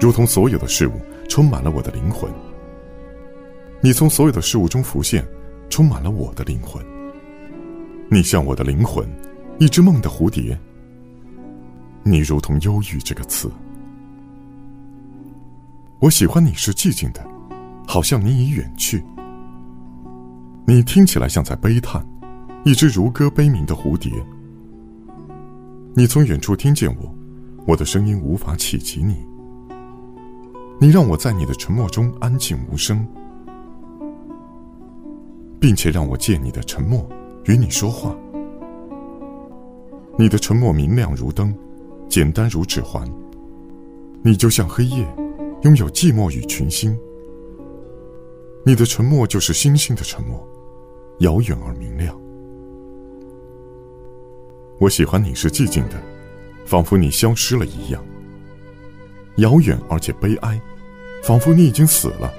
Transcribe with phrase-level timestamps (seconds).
[0.00, 0.92] 如同所有的事物
[1.28, 2.30] 充满了我的灵魂。
[3.80, 5.26] 你从所有的事物中浮现，
[5.68, 6.84] 充满了我的灵魂。
[8.10, 9.06] 你像我的灵魂，
[9.58, 10.58] 一只梦的蝴蝶。
[12.02, 13.50] 你如同忧郁这个词，
[15.98, 17.26] 我喜欢你是寂静的，
[17.86, 19.02] 好像你已远去。
[20.66, 22.04] 你听起来像在悲叹，
[22.64, 24.12] 一只如歌悲鸣的蝴蝶。
[25.94, 27.14] 你从远处听见我，
[27.66, 29.16] 我的声音无法企及你。
[30.78, 33.06] 你让我在你的沉默中安静无声，
[35.58, 37.08] 并且让我借你的沉默
[37.44, 38.14] 与你说话。
[40.18, 41.54] 你的沉默明亮如灯。
[42.08, 43.06] 简单如指环，
[44.22, 45.04] 你就像黑夜，
[45.62, 46.96] 拥有寂寞与群星。
[48.64, 50.48] 你的沉默就是星星的沉默，
[51.18, 52.18] 遥远而明亮。
[54.78, 56.00] 我喜欢你是寂静的，
[56.64, 58.02] 仿佛你消失了一样。
[59.36, 60.60] 遥远而且悲哀，
[61.22, 62.32] 仿佛你已经死了。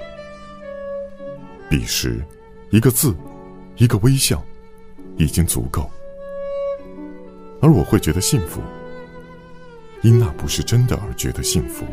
[1.68, 2.24] 彼时，
[2.70, 3.14] 一个字，
[3.76, 4.42] 一个微笑，
[5.16, 5.88] 已经足够，
[7.60, 8.60] 而我会觉得幸福。
[10.02, 11.84] 因那不是真的而觉得幸福。